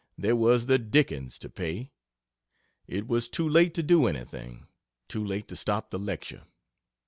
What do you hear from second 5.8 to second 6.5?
the lecture.